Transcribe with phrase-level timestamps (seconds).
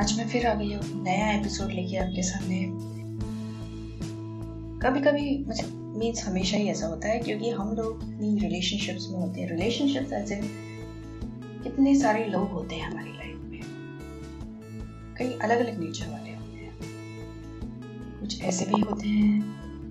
[0.00, 2.64] आज मैं फिर आ गई हूँ, नया एपिसोड लेके आपके सामने।
[4.82, 9.18] कभी कभी मुझे मीन्स हमेशा ही ऐसा होता है, क्योंकि हम लोग अपनी रिलेशनशिप्स में
[9.18, 10.40] होते हैं। रिलेशनशिप्स ऐसे
[11.62, 13.60] कितने सारे लोग होते हैं हमारी लाइफ में।
[15.18, 16.72] कई अलग अलग नेचर वाले होते हैं।
[18.20, 19.40] कुछ ऐसे भी होते हैं,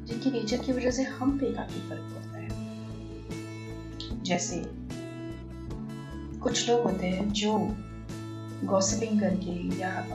[0.05, 2.49] जिनकी नेचर की वजह से हम पे काफ़ी फ़र्क पड़ता है।
[4.23, 4.63] जैसे
[6.39, 7.75] कुछ लोग होते हैं जो
[8.65, 10.07] गॉसिपिंग करके या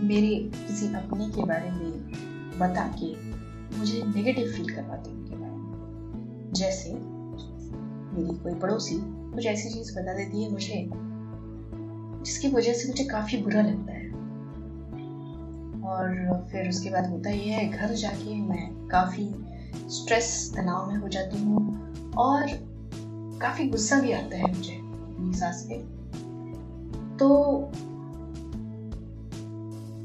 [0.00, 1.90] मेरे किसी अपने के बारे में
[2.58, 3.14] बता के
[3.78, 6.92] मुझे नेगेटिव फील करवाते उनके बारे में। जैसे
[8.16, 10.90] मेरी कोई पड़ोसी कुछ ऐसी चीज़ बता देती है मुझे,
[12.24, 14.06] जिसकी वजह से मुझे काफ़ी बुरा लगता है।
[15.82, 19.34] और फिर उसके बाद होता ये है, घर जाके मैं काफ़ी
[19.88, 21.58] स्ट्रेस तनाव में हो जाती हूँ
[22.12, 22.46] और
[23.40, 25.96] काफ़ी गुस्सा भी आता है मुझे अपनी सास पे।
[27.18, 27.28] तो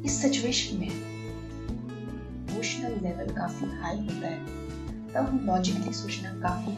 [0.05, 0.87] इस सिचुएशन में
[2.49, 4.39] इमोशनल लेवल काफ़ी हाई होता है।
[5.07, 6.73] तब हम लॉजिकली सोचना काफ़ी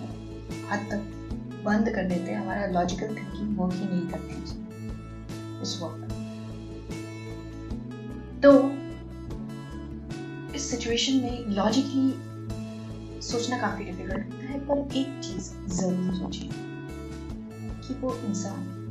[0.70, 1.02] हद तक
[1.66, 4.34] बंद कर देते हैं। हमारा लॉजिकल थिंकिंग वर्क ही नहीं करती
[5.62, 6.02] उस वक्त
[8.44, 8.52] तो
[10.56, 16.50] इस सिचुएशन में लॉजिकली सोचना काफ़ी डिफ़िकल्ट होता है, पर एक चीज़ ज़रूर सोचिए
[17.82, 18.83] कि वो इंसान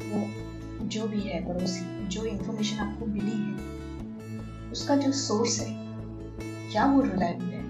[0.00, 3.72] वो जो भी है पड़ोसी जो इंफॉर्मेशन आपको मिली है,
[4.72, 5.82] उसका जो सोर्स है,
[6.72, 7.62] क्या वो रिलायबल है?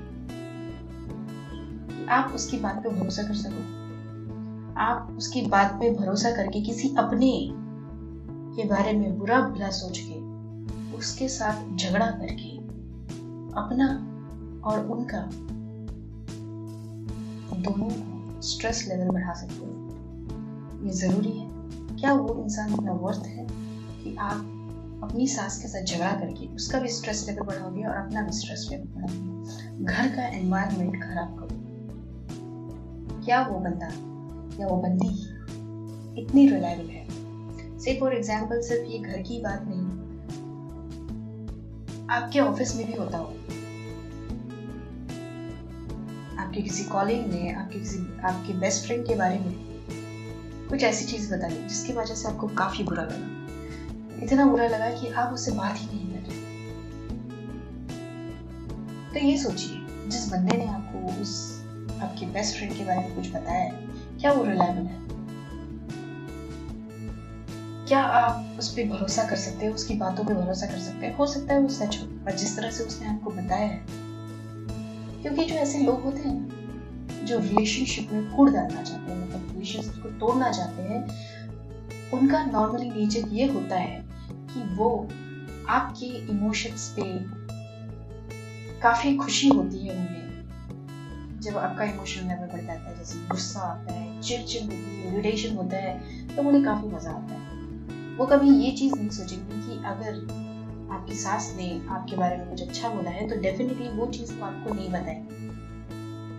[2.06, 3.82] आप उसकी बात पे भरोसा कर सको।
[4.76, 7.48] आप उसकी बात पे भरोसा करके किसी अपने
[8.56, 10.22] के बारे में बुरा भला सोच के
[10.96, 12.56] उसके साथ झगड़ा करके
[13.60, 14.08] अपना
[14.64, 15.30] और उनका
[17.56, 17.90] दोनों
[18.40, 21.61] स्ट्रेस लेवल बढ़ा सकते हो। ये ज़रूरी है।
[22.02, 23.46] क्या वो इंसान इतना वर्थ है
[24.04, 24.38] कि आप
[25.04, 28.68] अपनी सास के साथ झगड़ा करके उसका भी स्ट्रेस लेवल बढ़ाओगे और अपना भी स्ट्रेस
[28.70, 29.84] लेवल बढ़ाओगे?
[29.84, 31.48] घर का एनवायरनमेंट खराब करो।
[33.24, 33.86] क्या वो बंदा,
[34.60, 35.08] या वो बंदी
[36.22, 37.06] इतनी रिलायबल है?
[37.78, 39.86] से फॉर एग्ज़ाम्पल सिर्फ़ ये घर की बात नहीं।
[42.10, 43.26] आपके ऑफ़िस में भी होता हो।
[46.38, 49.71] आपके किसी कॉलिंग ने, आपके किसी, आपके बेस्ट फ्रेंड के बारे में
[50.72, 55.08] कुछ ऐसी चीज़ बताई, जिसकी वजह से आपको काफ़ी बुरा लगा। इतना बुरा लगा कि
[55.08, 56.20] आप उससे बात ही नहीं कर
[59.12, 61.32] तो ये सोचिए, जिस बंदे ने आपको उस,
[62.02, 63.70] आपके बेस्ट फ्रेंड के बारे में कुछ बताया है,
[64.20, 65.00] क्या वो रिलायबल है?
[67.88, 71.14] क्या आप उस पर भरोसा कर सकते हैं, उसकी बातों पे भरोसा कर सकते हैं?
[71.16, 73.84] हो सकता है वो सच हो, पर जिस तरह से उसने आपको बताया है,
[75.22, 79.18] क्योंकि जो ऐसे लोग होते हैं जो रिलेशनशिप में कूड़ डालना चाहते हैं
[79.62, 84.88] रिलेशनशिप को तोड़ना चाहते हैं, उनका नॉर्मली नेचर ये होता है कि वो
[85.68, 87.02] आपके इमोशंस पे
[88.82, 93.92] काफ़ी खुशी होती है उन्हें जब आपका इमोशनल लेवल बढ़ जाता है, जैसे गुस्सा आता
[93.92, 98.50] है, चिड़चिड़ होती है इरिटेशन होता है तो उन्हें काफ़ी मज़ा आता है। वो कभी
[98.56, 100.14] ये चीज़ नहीं सोचेंगे कि अगर
[100.94, 104.44] आपकी सास ने आपके बारे में कुछ अच्छा बोला है तो डेफिनेटली वो चीज़ वो
[104.46, 105.40] आपको नहीं बताएँगे।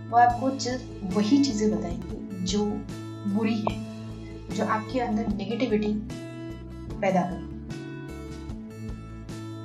[0.09, 2.66] वो आपको सिर्फ़ वही चीज़ें बताएँगे जो
[3.28, 3.75] बुरी है,
[4.50, 5.94] जो आपके अंदर नेगेटिविटी
[7.01, 7.51] पैदा करे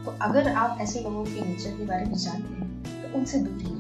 [0.05, 3.63] तो अगर आप ऐसे लोगों के नेचर के बारे में जानते हैं तो उनसे दूर
[3.63, 3.75] ही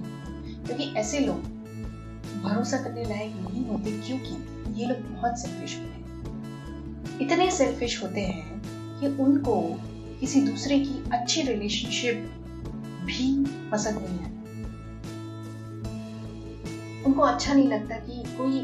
[0.66, 1.40] क्योंकि ऐसे लोग
[2.42, 8.20] भरोसा करने लायक नहीं होते, क्योंकि ये लोग बहुत सेल्फिश होते हैं। इतने सेल्फिश होते
[8.20, 8.60] हैं
[9.00, 9.54] कि उनको
[10.20, 12.16] किसी दूसरे की अच्छी रिलेशनशिप
[13.04, 14.36] भी पसंद नहीं आती।
[17.06, 18.60] उनको अच्छा नहीं लगता कि कोई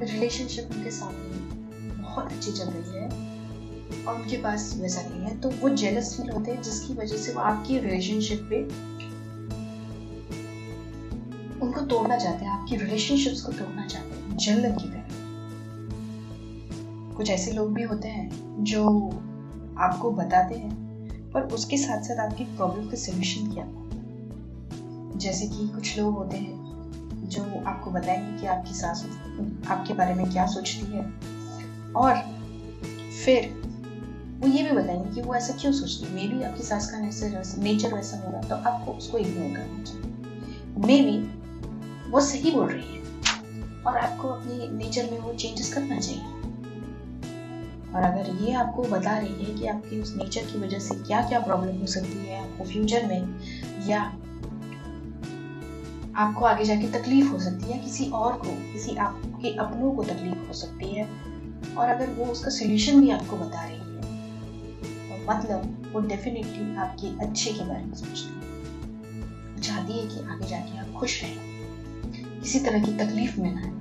[0.00, 3.08] रिलेशनशिप उनके सामने बहुत अच्छी चल रही है
[4.06, 7.32] और उनके पास वैसा नहीं है। तो वो जेलस फील होते हैं, जिसकी वजह से
[7.32, 8.62] वो आपकी रिलेशनशिप पे
[11.60, 15.02] उनको तोड़ना चाहते हैं, आपकी रिलेशनशिप्स को तोड़ना चाहते हैं जलन की तरह।
[17.16, 18.84] कुछ ऐसे लोग भी होते हैं जो
[19.78, 20.72] आपको बताते हैं,
[21.32, 23.66] पर उसके साथ साथ आपकी प्रॉब्लम का सोल्यूशन क्या
[25.18, 26.63] जैसे कि कुछ लोग होते हैं
[27.34, 29.04] जो आपको बताएँगे कि आपकी सास,
[29.68, 31.04] आपके बारे में क्या सोचती है।
[31.96, 32.14] और
[33.24, 33.52] फिर
[34.40, 36.14] वो ये भी बताएँगे कि वो ऐसा क्यों सोचती है?
[36.14, 40.02] मे बी आपकी सास का नेचर नेचर वैसा होगा तो आपको उसको इग्नोर करना चाहिए।
[40.86, 43.02] मे बी वो सही बोल रही है,
[43.82, 46.22] और आपको अपने नेचर में वो चेंजेस करना चाहिए।
[47.94, 51.20] और अगर ये आपको बता रही है कि आपकी उस नेचर की वजह से क्या
[51.28, 53.40] क्या प्रॉब्लम हो सकती है, आपको फ्यूचर में,
[53.86, 54.00] या
[56.16, 60.46] आपको आगे जाके तकलीफ़ हो सकती है, किसी और को, किसी आपके अपनों को तकलीफ़
[60.48, 61.08] हो सकती है।
[61.74, 63.82] और अगर वो उसका सोल्यूशन भी आपको बता रही है
[65.08, 70.46] तो मतलब वो डेफिनेटली आपके अच्छे के बारे में सोचते हैं। चाहती है कि आगे
[70.46, 73.72] जाके आप खुश रहें। किसी तरह की तकलीफ़ में ना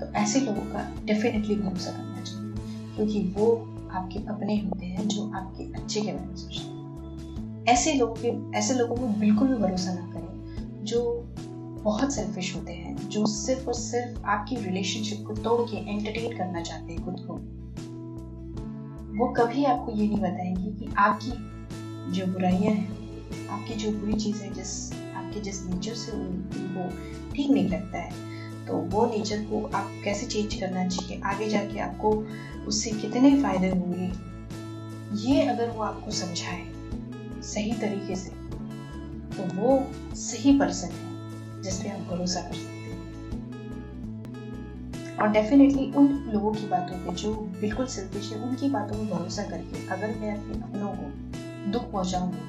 [0.00, 3.54] तो ऐसे लोगों का डेफिनेटली भरोसा करना चाहिए, क्योंकि वो
[3.92, 8.58] आपके अपने होते हैं जो आपके अच्छे के बारे में सोचते हैं। ऐसे लोग के,
[8.58, 11.00] ऐसे लोगों को बिल्कुल भी भरोसा ना करें, जो
[11.82, 16.62] बहुत सेल्फिश होते हैं, जो सिर्फ़ और सिर्फ़ आपकी रिलेशनशिप को तोड़ के एंटरटेन करना
[16.62, 17.34] चाहते हैं खुद को।
[19.18, 21.30] वो कभी आपको ये नहीं बताएँगे कि आपकी
[22.12, 26.88] जो बुराइयाँ हैं, आपकी जो बुरी चीज़ है, जिस, आपके जिस नेचर से उनको
[27.34, 31.20] ठीक नहीं लगता है तो वो नेचर को आप कैसे चेंज करना चाहिए?
[31.24, 32.10] आगे जाके आपको
[32.66, 34.12] उससे कितने फ़ायदे होंगे?
[35.22, 36.66] ये अगर वो आपको समझाए
[37.42, 38.30] सही तरीके से
[39.36, 39.82] तो वो
[40.14, 41.07] सही पर्सन है।
[41.62, 42.96] जिस पे आप भरोसा कर सकते हैं।
[45.16, 49.42] और डेफिनेटली उन लोगों की बातों पे जो बिल्कुल सेल्फिश है, उनकी बातों में भरोसा
[49.42, 51.04] करके अगर मैं अपने अपनों को
[51.72, 52.42] दुख पहुंचाऊँगी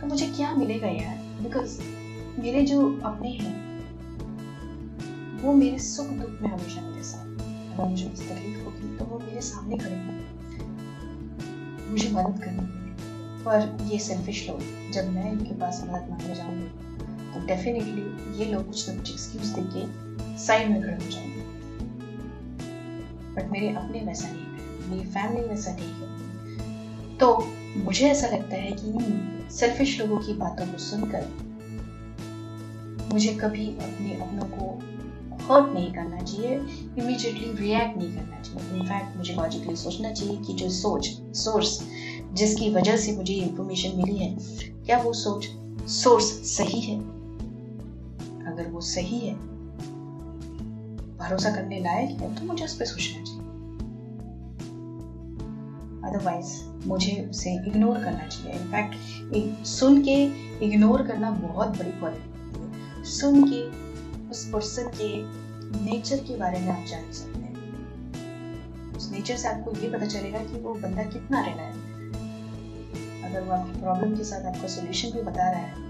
[0.00, 1.16] तो मुझे क्या मिलेगा यार?
[1.42, 1.78] बिकॉज़
[2.38, 3.54] मेरे जो अपने हैं,
[5.42, 7.26] वो मेरे सुख दुख में हमेशा मेरे साथ
[7.74, 10.22] अगर मुझे कुछ तकलीफ़ होगी तो वो मेरे सामने खड़े हैं
[11.90, 12.66] मुझे मदद करनी
[13.44, 14.60] पर ये सेल्फिश लोग,
[14.92, 16.68] जब मैं इनके पास मदद मांगने जाऊँगी
[17.34, 20.04] तो डेफिनेटली ये लोग कुछ ना कुछ एक्सक्यूज देके
[20.38, 21.40] साइड में खड़े हो जाएँगे।
[23.34, 28.56] बट मेरे अपने वैसा नहीं है, मेरी फैमिली वैसा नहीं है। तो मुझे ऐसा लगता
[28.56, 31.44] है कि सेल्फिश लोगों की बातों को सुनकर
[33.12, 34.82] मुझे कभी अपने अपनों को
[35.44, 36.54] हर्ट नहीं करना चाहिए
[36.98, 41.88] इमीडिएटली रिएक्ट नहीं करना चाहिए। इनफैक्ट मुझे लॉजिकली सोचना चाहिए कि जो सोच सोर्स
[42.32, 44.36] जिसकी वजह से मुझे इंफॉर्मेशन मिली है,
[44.86, 45.46] क्या वो सोच
[45.88, 46.24] सोर्स
[46.56, 47.13] सही है?
[48.54, 49.34] अगर वो सही है,
[51.18, 53.42] भरोसा करने लायक है तो मुझे उस पर सोचना चाहिए।
[56.04, 56.52] अदरवाइज़
[56.86, 60.16] मुझे उसे इग्नोर करना चाहिए। इनफैक्ट सुन के
[60.66, 63.62] इग्नोर करना बहुत बड़ी क्वालिटी है। सुन के,
[64.30, 65.08] उस पर्सन के
[65.84, 70.38] नेचर के बारे में आप जान सकते हैं। उस नेचर से आपको ये पता चलेगा
[70.38, 71.84] कि वो बंदा कितना रहना है।
[73.24, 75.82] अगर वो आपकी प्रॉब्लम के साथ आपको सोल्यूशन भी बता रहा है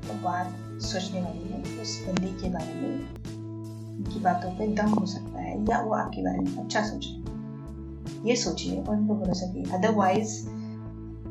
[0.00, 0.46] तो बात
[0.80, 3.08] सोचने वाली है उस बंदे के बारे में,
[3.96, 7.24] उनकी बातों पे दम हो सकता है या वो आपके बारे में अच्छा सोचे।
[8.28, 10.48] ये सोचिए और उनको भरोसा कीजिए अदरवाइज़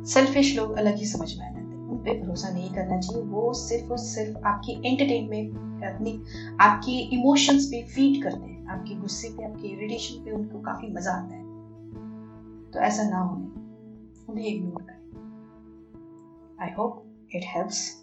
[0.06, 1.54] सेल्फिश लोग अलग ही समझ में आए
[1.90, 6.24] उन पे भरोसा नहीं करना चाहिए। वो सिर्फ़ और सिर्फ़ आपकी एंटरटेनमेंट अपनी,
[6.62, 11.12] आपकी इमोशंस पे फ़ीड करते हैं। आपके गुस्से पे, आपके इरिटेशन पे उनको काफ़ी मज़ा
[11.12, 11.44] आता है।
[12.72, 13.45] तो ऐसा ना होने।
[14.31, 15.04] उन्हें इग्नोर करें।
[16.62, 17.06] I hope
[17.36, 18.02] it helps